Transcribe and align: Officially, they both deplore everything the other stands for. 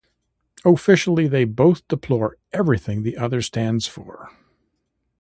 Officially, 0.65 1.27
they 1.27 1.43
both 1.43 1.87
deplore 1.87 2.35
everything 2.53 3.03
the 3.03 3.17
other 3.17 3.43
stands 3.43 3.85
for. 3.85 4.31